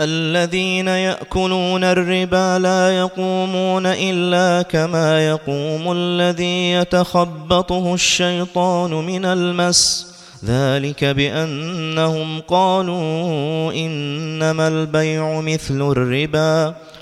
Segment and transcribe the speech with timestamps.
[0.00, 10.06] الذين يأكلون الربا لا يقومون إلا كما يقوم الذي يتخبطه الشيطان من المس.
[10.44, 16.74] ذلك بأنهم قالوا إنما البيع مثل الربا.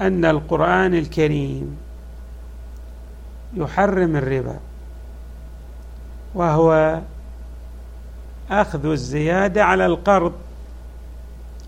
[0.00, 1.76] أن القرآن الكريم
[3.54, 4.56] يحرم الربا
[6.34, 7.00] وهو
[8.50, 10.32] أخذ الزيادة على القرض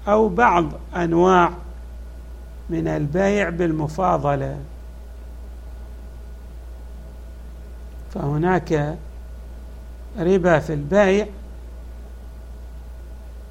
[0.09, 1.51] أو بعض أنواع
[2.71, 4.59] من البيع بالمفاضلة.
[8.15, 8.97] فهناك
[10.19, 11.27] ربا في البيع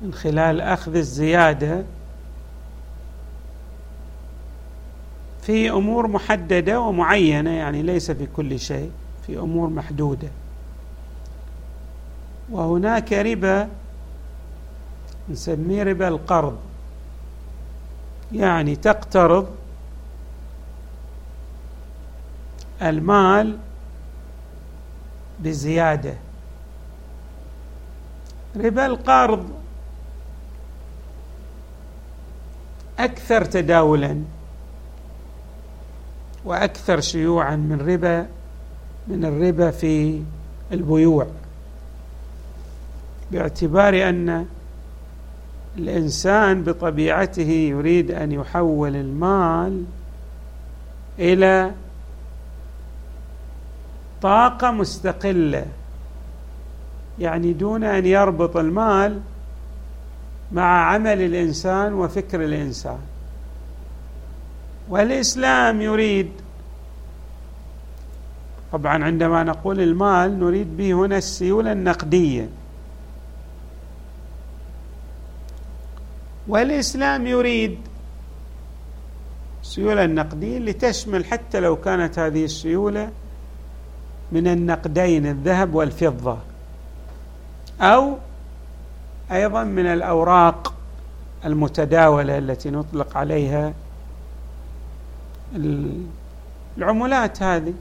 [0.01, 1.83] من خلال أخذ الزيادة
[5.45, 8.91] في أمور محددة ومعينة يعني ليس في كل شيء
[9.27, 10.27] في أمور محدودة.
[12.51, 13.69] وهناك ربا
[15.29, 16.57] نسميه ربا القرض.
[18.33, 19.47] يعني تقترض
[22.81, 23.57] المال
[25.39, 26.13] بزيادة.
[28.55, 29.49] ربا القرض
[32.99, 34.21] أكثر تداولا.
[36.45, 38.27] وأكثر شيوعا من ربا
[39.07, 40.21] من الربا في
[40.71, 41.27] البيوع.
[43.31, 44.45] باعتبار أن
[45.77, 49.83] الإنسان بطبيعته يريد أن يحول المال
[51.19, 51.71] إلى
[54.21, 55.65] طاقة مستقلة
[57.19, 59.21] يعني دون أن يربط المال
[60.51, 62.99] مع عمل الإنسان وفكر الإنسان.
[64.89, 66.31] والإسلام يريد.
[68.71, 72.49] طبعا عندما نقول المال نريد به هنا السيولة النقدية.
[76.47, 77.77] والإسلام يريد
[79.63, 83.09] السيوله النقديه لتشمل حتى لو كانت هذه السيولة
[84.31, 86.37] من النقدين الذهب والفضة
[87.81, 88.17] أو
[89.31, 90.73] أيضا من الأوراق
[91.45, 93.73] المتداولة التي نطلق عليها
[96.77, 97.73] العملات هذه.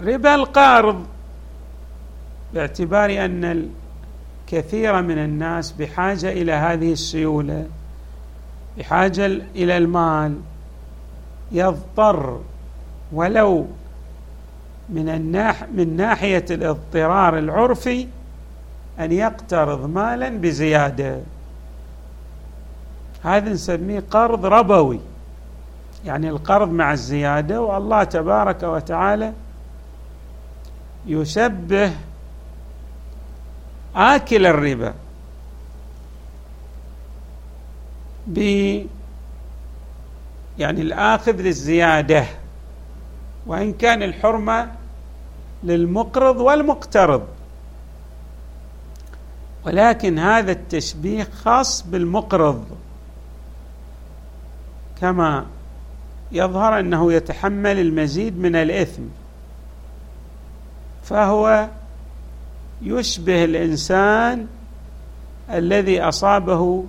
[0.00, 1.06] ربا القارض
[2.54, 3.68] باعتبار أن
[4.48, 7.66] الكثير من الناس بحاجة إلى هذه السيولة
[8.78, 10.40] بحاجة إلى المال
[11.52, 12.40] يضطر
[13.12, 13.66] ولو
[14.88, 18.06] من الناح من ناحية الاضطرار العرفي
[19.00, 21.20] أن يقترض مالا بزيادة.
[23.22, 25.00] هذا نسميه قرض ربوي.
[26.04, 29.32] يعني القرض مع الزيادة والله تبارك وتعالى
[31.06, 31.92] يشبه
[33.96, 34.94] آكل الربا
[38.26, 38.38] ب
[40.58, 42.24] يعني الآخذ للزيادة
[43.46, 44.72] وإن كان الحرمة
[45.64, 47.26] للمقرض والمقترض.
[49.66, 52.64] ولكن هذا التشبيه خاص بالمقرض.
[55.02, 55.46] كما
[56.32, 59.02] يظهر أنه يتحمل المزيد من الإثم
[61.02, 61.68] فهو
[62.82, 64.46] يشبه الإنسان
[65.50, 66.84] الذي أصابه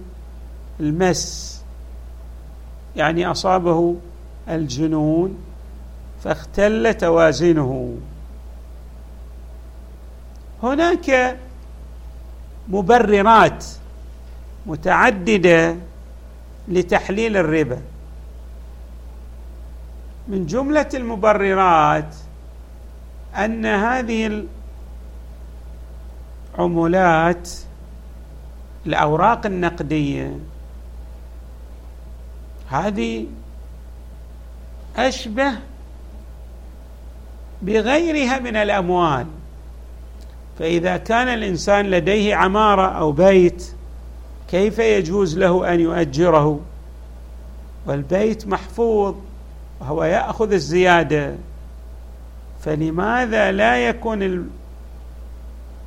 [0.79, 1.61] المس
[2.95, 3.95] يعني أصابه
[4.49, 5.37] الجنون
[6.23, 7.97] فاختل توازنه.
[10.63, 11.37] هناك
[12.69, 13.65] مبررات
[14.65, 15.75] متعددة
[16.67, 17.92] لتحليل الربا.
[20.27, 22.15] من جملة المبررات
[23.35, 24.45] أن هذه
[26.57, 27.49] العملات
[28.85, 30.39] الأوراق النقدية
[32.69, 33.25] هذه
[34.97, 35.53] أشبه
[37.61, 39.27] بغيرها من الأموال.
[40.59, 43.75] فإذا كان الإنسان لديه عمارة أو بيت
[44.49, 46.59] كيف يجوز له أن يؤجره؟
[47.85, 49.15] والبيت محفوظ.
[49.83, 51.35] وهو يأخذ الزيادة.
[52.61, 54.49] فلماذا لا يكون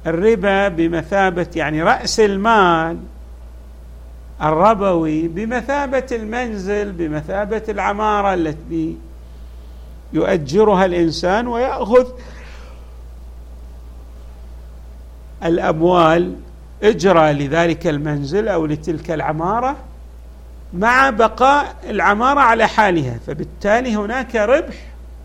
[0.06, 2.98] الربا بمثابة يعني رأس المال
[4.42, 8.96] الربوي بمثابة المنزل بمثابة العمارة التي
[10.12, 12.06] يؤجرها الإنسان ويأخذ
[15.44, 16.36] الأموال
[16.82, 19.76] إجرى لذلك المنزل أو لتلك العمارة؟
[20.76, 24.74] مع بقاء العمارة على حالها فبالتالي هناك ربح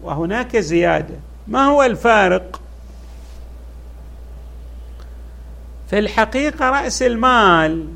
[0.03, 1.15] وهناك زيادة.
[1.47, 2.61] ما هو الفارق؟
[5.89, 7.87] في الحقيقة رأس المال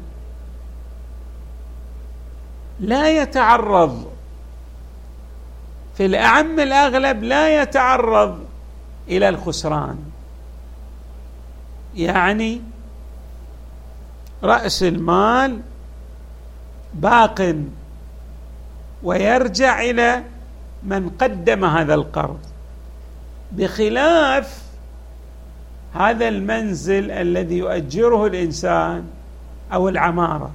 [2.80, 4.12] لا يتعرض.
[5.98, 8.46] في الأعم الأغلب لا يتعرض
[9.08, 9.98] إلى الخسران.
[11.96, 12.62] يعني
[14.44, 15.62] رأس المال
[16.96, 17.56] باق
[19.04, 20.24] ويرجع إلى
[20.84, 22.40] من قدم هذا القرض.
[23.52, 24.62] بخلاف
[25.94, 29.08] هذا المنزل الذي يؤجره الإنسان
[29.74, 30.52] أو العمارة.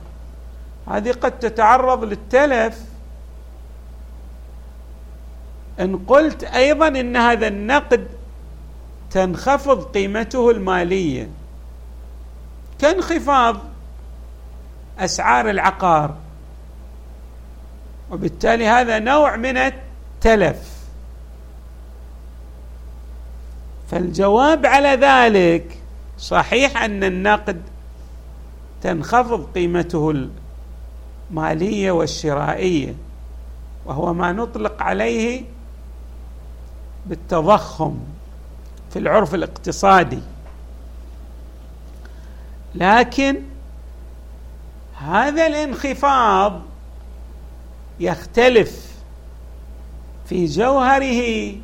[0.88, 2.80] هذه قد تتعرض للتلف.
[5.80, 8.06] إن قلت أيضا إن هذا النقد
[9.10, 11.28] تنخفض قيمته المالية.
[12.78, 13.56] كانخفاض
[14.98, 16.14] أسعار العقار.
[18.10, 20.80] وبالتالي هذا نوع من التلف.
[23.90, 25.78] فالجواب على ذلك
[26.18, 27.62] صحيح أن النقد
[28.82, 30.28] تنخفض قيمته
[31.30, 32.94] المالية والشرائية
[33.84, 35.44] وهو ما نطلق عليه
[37.06, 37.98] بالتضخم
[38.90, 40.22] في العرف الاقتصادي.
[42.74, 43.42] لكن
[44.98, 46.62] هذا الانخفاض
[48.00, 48.90] يختلف
[50.26, 51.54] في جوهره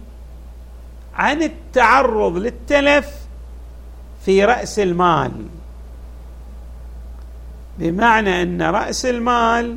[1.14, 3.14] عن التعرض للتلف
[4.24, 5.32] في رأس المال.
[7.78, 9.76] بمعنى أن رأس المال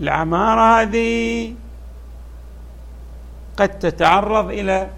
[0.00, 1.54] العمارة هذه
[3.56, 4.90] قد تتعرض إلى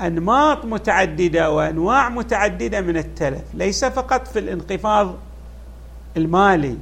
[0.00, 5.14] أنماط متعددة وأنواع متعددة من التلف ليس فقط في الانخفاض
[6.16, 6.76] المالي.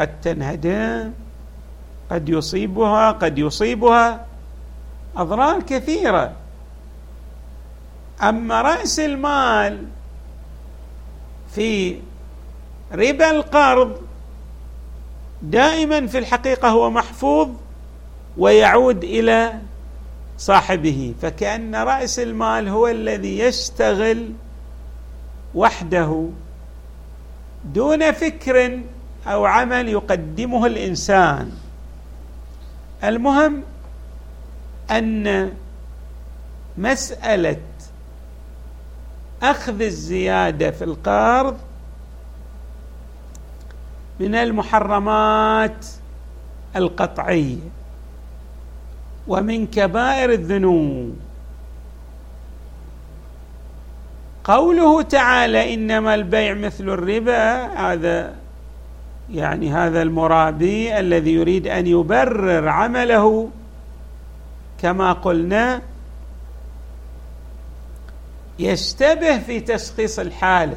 [0.00, 1.12] قد تنهدم
[2.10, 4.26] قد يصيبها قد يصيبها
[5.16, 6.32] أضرار كثيرة.
[8.22, 9.86] أما رأس المال
[11.54, 11.96] في
[12.92, 14.02] ربا القرض
[15.42, 17.48] دائما في الحقيقة هو محفوظ
[18.38, 19.52] ويعود إلى
[20.38, 24.32] صاحبه فكأن رأس المال هو الذي يشتغل
[25.54, 26.28] وحده
[27.64, 28.80] دون فكر
[29.26, 31.52] أو عمل يقدمه الإنسان.
[33.04, 33.62] المهم
[34.90, 35.52] أن
[36.78, 37.60] مسألة
[39.42, 41.58] أخذ الزيادة في القرض
[44.20, 45.86] من المحرمات
[46.76, 47.68] القطعية
[49.28, 51.16] ومن كبائر الذنوب.
[54.44, 58.39] قوله تعالى إنما البيع مثل الربا هذا
[59.32, 63.48] يعني هذا المرابي الذي يريد أن يبرر عمله
[64.82, 65.82] كما قلنا
[68.58, 70.76] يشتبه في تشخيص الحالة.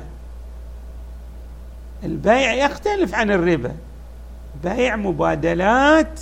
[2.04, 3.76] البيع يختلف عن الربا.
[4.64, 6.20] بيع مبادلات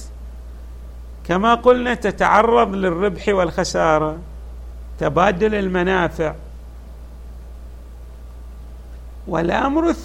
[1.27, 4.17] كما قلنا تتعرض للربح والخسارة
[4.99, 6.33] تبادل المنافع.
[9.27, 9.95] والأمر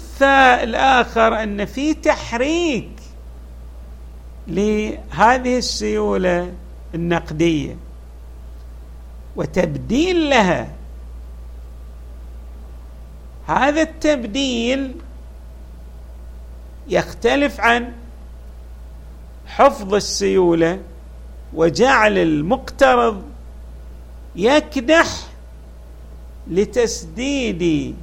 [0.63, 2.89] الآخر أن في تحريك
[4.47, 6.53] لهذه السيولة
[6.95, 7.75] النقدية
[9.35, 10.67] وتبديل لها.
[13.47, 14.95] هذا التبديل
[16.87, 17.93] يختلف عن
[19.47, 20.79] حفظ السيولة
[21.53, 23.23] وجعل المقترض
[24.35, 25.07] يكدح
[26.47, 27.95] لتسديد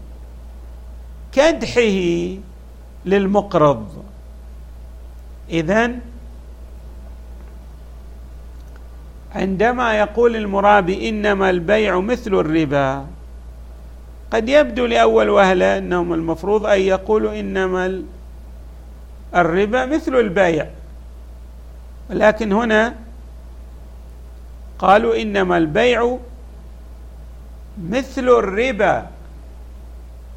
[1.34, 1.98] كدحه
[3.04, 4.04] للمقرض.
[5.50, 5.92] اذا
[9.34, 13.06] عندما يقول المرابي إنما البيع مثل الربا
[14.30, 18.02] قد يبدو لأول وهلة أنهم المفروض أن يقولوا إنما
[19.34, 20.66] الربا مثل البيع.
[22.10, 22.94] ولكن هنا
[24.78, 26.18] قالوا إنما البيع
[27.90, 29.06] مثل الربا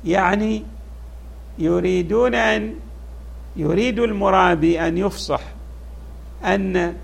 [0.06, 0.64] يعني
[1.60, 2.74] يريدون ان
[3.56, 5.42] يريد المرابي أن يفصح
[6.46, 6.96] أن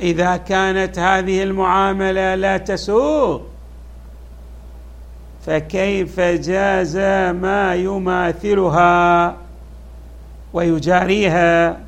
[0.00, 3.42] إذا كانت هذه المعاملة لا تسوق
[5.46, 6.96] فكيف جاز
[7.36, 9.36] ما يماثلها
[10.52, 11.80] ويجاريها؟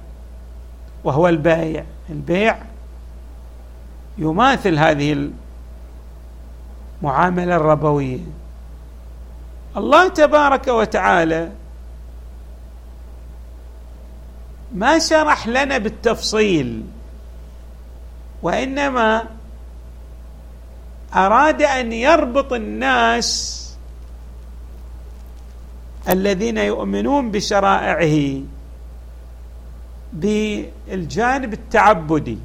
[1.05, 1.85] وهو البيع.
[2.11, 2.59] البيع
[4.19, 5.31] يماثل هذه
[7.03, 8.19] المعاملة الربوية.
[9.77, 11.53] الله تبارك وتعالى
[14.75, 16.85] ما شرح لنا بالتفصيل
[18.43, 19.25] وإنما
[21.15, 23.59] أراد أن يربط الناس
[26.09, 28.43] الذين يؤمنون بشرائعه
[30.13, 32.39] بالجانب التعبدي.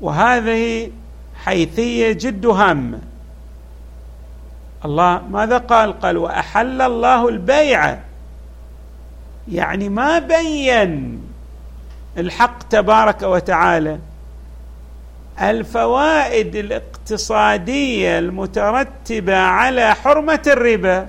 [0.00, 0.90] وهذه
[1.34, 3.00] حيثية جد هامة.
[4.84, 7.98] الله ماذا قال؟ قال وأحل الله البيع.
[9.48, 11.22] يعني ما بين
[12.18, 13.98] الحق تبارك وتعالى
[15.40, 21.06] الفوائد الاقتصادية المترتبة على حرمة الربا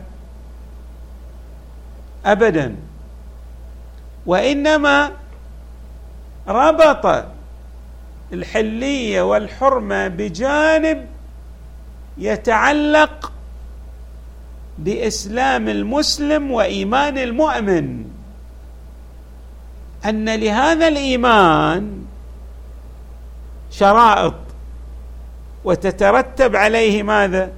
[2.25, 2.75] ابدا
[4.25, 5.11] وإنما
[6.47, 7.25] ربط
[8.33, 11.05] الحلية والحرمة بجانب
[12.17, 13.31] يتعلق
[14.79, 18.05] بإسلام المسلم وإيمان المؤمن.
[20.05, 22.01] أن لهذا الإيمان
[23.71, 24.33] شرائط
[25.63, 27.51] وتترتب عليه ماذا؟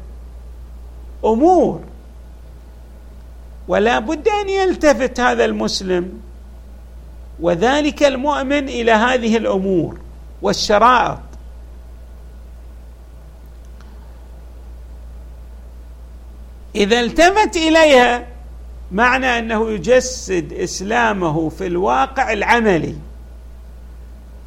[1.25, 1.81] أمور.
[3.67, 6.21] ولا بد أن يلتفت هذا المسلم
[7.39, 9.97] وذلك المؤمن إلى هذه الأمور
[10.41, 11.30] والشرائط.
[16.75, 18.27] إذا التفت إليها
[18.91, 22.95] معنى أنه يجسد إسلامه في الواقع العملي.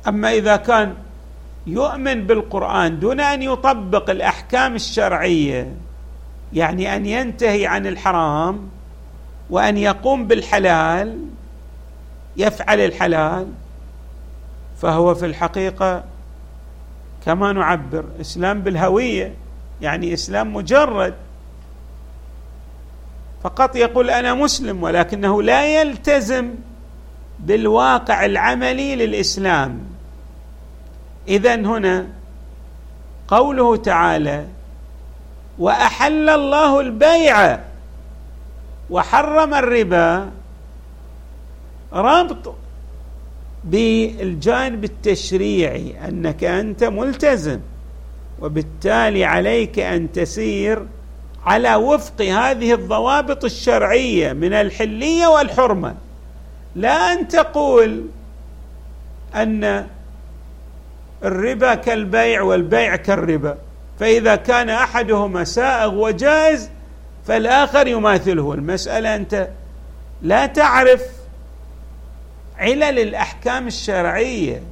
[0.09, 0.95] أما إذا كان
[1.67, 5.75] يؤمن بالقرآن دون أن يطبق الأحكام الشرعية
[6.53, 8.69] يعني أن ينتهي عن الحرام
[9.51, 11.19] وأن يقوم بالحلال
[12.37, 13.47] يفعل الحلال
[14.77, 16.05] فهو في الحقيقة
[17.25, 19.35] كما نعبر إسلام بالهوية
[19.83, 21.15] يعني إسلام مجرد.
[23.45, 26.55] فقط يقول أنا مسلم ولكنه لا يلتزم
[27.39, 29.81] بالواقع العملي للإسلام.
[31.29, 32.07] اذا هنا
[33.29, 34.47] قوله تعالى
[35.59, 37.61] وأحل الله البيع
[38.91, 40.31] وحرم الربا
[41.93, 42.55] ربط
[43.65, 47.61] بالجانب التشريعي أنك أنت ملتزم
[48.41, 50.87] وبالتالي عليك أن تسير
[51.47, 55.95] على وفق هذه الضوابط الشرعية من الحلية والحرمة.
[56.77, 58.07] لا أن تقول
[59.35, 59.87] أن
[61.25, 63.59] الربا كالبيع والبيع كالربا.
[64.01, 66.71] فإذا كان أحدهما سائغ وجائز
[67.27, 68.55] فالآخر يماثله.
[68.55, 69.49] المسألة أنت
[70.23, 71.03] لا تعرف
[72.59, 74.63] علل الأحكام الشرعية.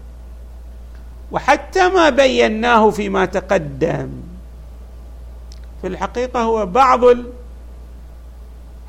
[1.33, 4.32] وحتى ما بيناه فيما تقدم.
[5.83, 7.01] في الحقيقة هو بعض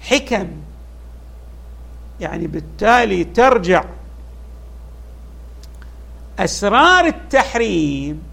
[0.01, 0.47] الحكم.
[2.19, 3.83] يعني بالتالي ترجع
[6.39, 8.23] أسرار التحريم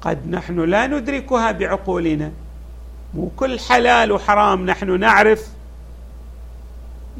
[0.00, 2.32] قد نحن لا ندركها بعقولنا.
[3.14, 5.48] مو كل حلال وحرام نحن نعرف.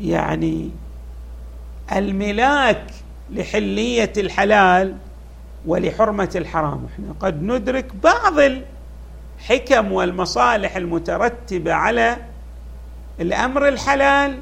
[0.00, 0.70] يعني
[1.92, 2.86] الملاك
[3.30, 4.96] لحلية الحلال
[5.66, 6.86] ولحرمة الحرام.
[6.92, 8.34] إحنا قد ندرك بعض
[9.38, 12.16] الحكم والمصالح المترتبة على
[13.20, 14.38] الأمر الحلال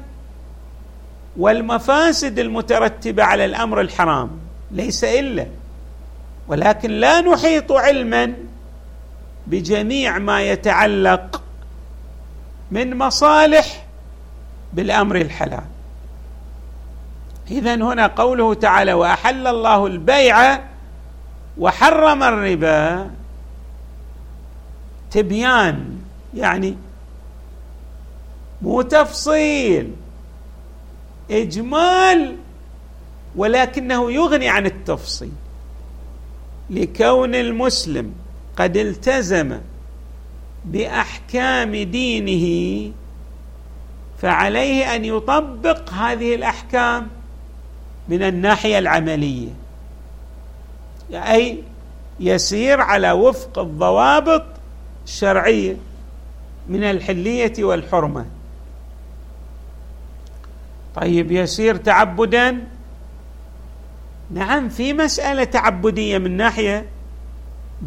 [1.37, 4.29] والمفاسد المترتبة على الأمر الحرام.
[4.71, 5.47] ليس إلا
[6.47, 8.33] ولكن لا نحيط علما
[9.47, 11.41] بجميع ما يتعلق
[12.71, 13.85] من مصالح
[14.73, 15.63] بالأمر الحلال.
[17.51, 20.59] اذا هنا قوله تعالى وأحل الله البيع
[21.57, 23.09] وحرم الربا.
[25.15, 25.97] تبيان
[26.33, 26.75] يعني
[28.61, 29.91] مو تفصيل
[31.31, 32.35] إجمال
[33.35, 35.31] ولكنه يغني عن التفصيل.
[36.69, 38.13] لكون المسلم
[38.57, 39.59] قد التزم
[40.65, 42.91] بأحكام دينه
[44.17, 47.07] فعليه أن يطبق هذه الأحكام
[48.09, 49.49] من الناحية العملية.
[51.11, 51.63] أي
[52.19, 54.54] يسير على وفق الضوابط
[55.05, 55.77] الشرعيه
[56.69, 58.25] من الحلية والحرمة.
[60.95, 62.67] طيب يسير تعبدا؟
[64.31, 66.85] نعم في مسألة تعبدية من ناحية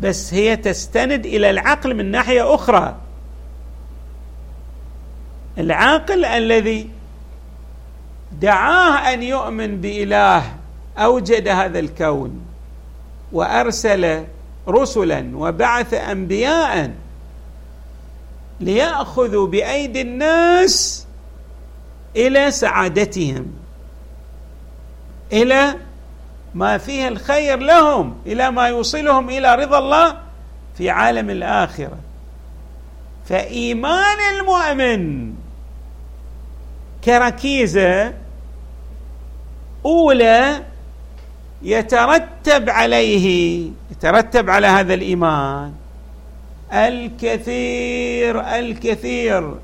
[0.01, 2.97] بس هي تستند إلى العقل من ناحية أخرى.
[5.59, 6.91] العاقل الذي
[8.41, 10.43] دعاه أن يؤمن بإله
[10.99, 12.41] أوجد هذا الكون
[13.33, 14.25] وأرسل
[14.69, 16.91] رسلا وبعث انبياء
[18.61, 21.07] ليأخذوا بأيدي الناس
[22.17, 23.47] إلى سعادتهم
[25.33, 25.75] إلى
[26.55, 30.17] ما فيه الخير لهم إلى ما يوصلهم إلى رضا الله
[30.79, 31.99] في عالم الآخرة.
[33.29, 35.35] فإيمان المؤمن
[37.05, 38.15] كركيزة
[39.85, 40.63] أولى
[41.63, 45.73] يترتب عليه يترتب على هذا الإيمان.
[46.73, 49.55] الكثير الكثير.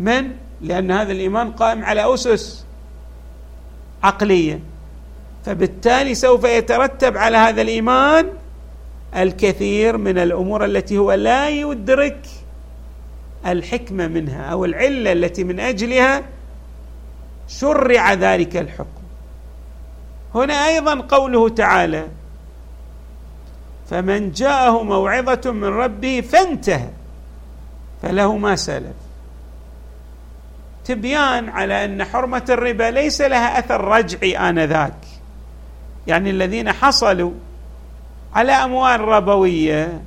[0.00, 0.30] من؟
[0.60, 2.64] لأن هذا الإيمان قائم على أسس
[4.02, 4.60] عقلية.
[5.44, 8.26] فبالتالي سوف يترتب على هذا الإيمان
[9.16, 12.26] الكثير من الأمور التي هو لا يدرك
[13.46, 16.22] الحكمة منها أو العلة التي من أجلها
[17.48, 19.04] شرع ذلك الحكم.
[20.34, 22.08] هنا أيضا قوله تعالى
[23.90, 26.88] فمن جاءه موعظة من ربه فانتهى.
[28.02, 28.94] فله ما سلف.
[30.84, 34.96] تبيان على أن حرمة الربا ليس لها أثر رجعي آنذاك.
[36.06, 37.32] يعني الذين حصلوا
[38.34, 40.02] على أموال ربوية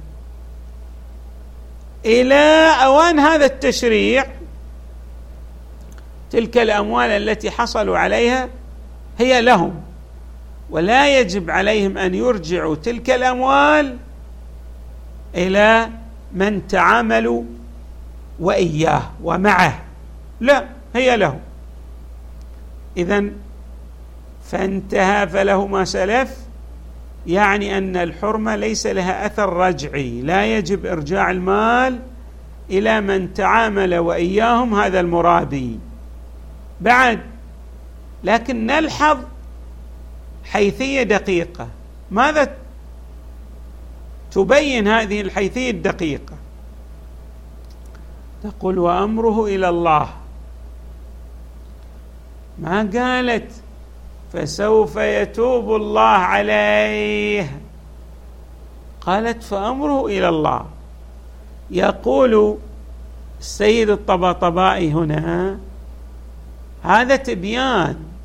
[2.06, 4.26] إلى أوان هذا التشريع
[6.32, 8.50] تلك الأموال التي حصلوا عليها
[9.20, 9.87] هي لهم.
[10.70, 13.98] ولا يجب عليهم أن يرجعوا تلك الأموال
[15.36, 15.90] إلى
[16.34, 17.44] من تعاملوا
[18.40, 19.80] وإياه ومعه.
[20.40, 21.40] لا هي له
[22.98, 23.26] اذا
[24.44, 26.38] فانتهى فله ما سلف
[27.28, 30.22] يعني أن الحرمة ليس لها أثر رجعي.
[30.22, 32.00] لا يجب إرجاع المال
[32.70, 35.80] إلى من تعامل وإياهم هذا المرابي.
[36.82, 37.20] بعد
[38.24, 39.18] لكن نلحظ
[40.52, 41.68] حيثيه دقيقة.
[42.12, 42.58] ماذا
[44.32, 46.34] تبين هذه الحيثية الدقيقة؟
[48.44, 50.10] تقول وأمره إلى الله.
[52.60, 53.52] ما قالت؟
[54.34, 57.60] فسوف يتوب الله عليه.
[59.02, 60.66] قالت فأمره إلى الله.
[61.72, 62.58] يقول
[63.40, 65.60] السيد الطباطبائي هنا
[66.84, 68.17] هذا تبيان.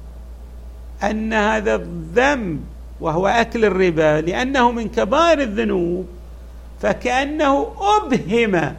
[1.03, 2.65] أن هذا الذنب
[3.01, 6.07] وهو أكل الربا لأنه من كبائر الذنوب
[6.81, 8.75] فكأنه أبهم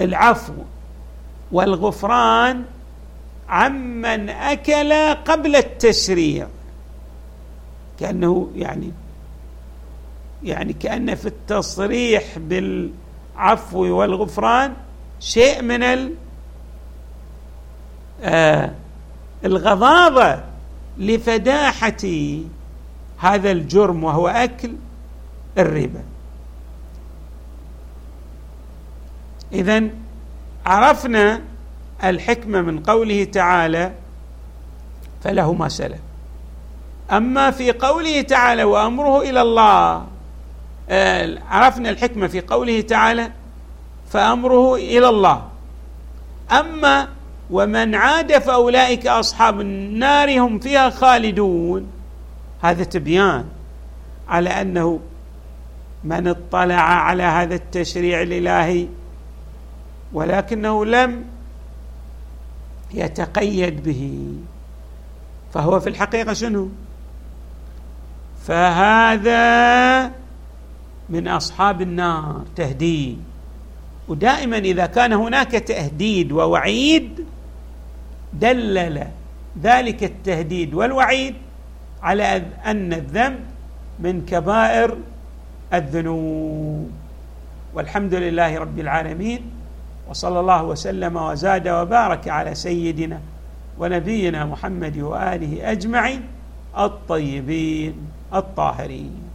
[0.00, 0.52] العفو
[1.52, 2.64] والغفران
[3.48, 6.46] عمن أكل قبل التشريع.
[8.00, 8.92] كأنه يعني
[10.42, 14.74] يعني كأن في التصريح بالعفو والغفران
[15.20, 16.14] شيء من ال
[18.22, 18.70] آه
[19.44, 20.40] الغضاضه
[20.98, 22.06] لفداحة
[23.18, 24.72] هذا الجرم وهو أكل
[25.58, 26.02] الربا.
[29.52, 29.82] اذا
[30.66, 31.40] عرفنا
[32.04, 33.92] الحكمة من قوله تعالى
[35.24, 36.00] فله ما سلف
[37.12, 40.06] أما في قوله تعالى وأمره إلى الله
[40.90, 43.30] آه، عرفنا الحكمة في قوله تعالى
[44.10, 45.48] فأمره إلى الله.
[46.52, 47.08] أما
[47.50, 51.86] ومن عاد فأولئك أصحاب النار هم فيها خالدون.
[52.62, 53.44] هذا تبيان
[54.28, 55.00] على أنه
[56.04, 58.86] من اطلع على هذا التشريع الإلهي
[60.12, 61.24] ولكنه لم
[62.94, 64.32] يتقيد به.
[65.54, 66.68] فهو في الحقيقة شنو؟
[68.46, 70.12] فهذا
[71.08, 73.18] من أصحاب النار تهديد.
[74.08, 77.24] ودائما إذا كان هناك تهديد ووعيد
[78.32, 79.06] دلل
[79.62, 81.34] ذلك التهديد والوعيد
[82.02, 83.40] على ان الذنب
[83.98, 84.96] من كبائر
[85.74, 86.90] الذنوب.
[87.74, 89.40] والحمد لله رب العالمين
[90.08, 93.20] وصلى الله وسلم وزاد وبارك على سيدنا
[93.78, 96.22] ونبينا محمد وآله أجمعين
[96.78, 97.94] الطيبين
[98.34, 99.27] الطاهرين.